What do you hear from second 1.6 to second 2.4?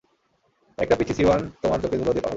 তোমার চোখে ধুলো দিয়ে পালাল।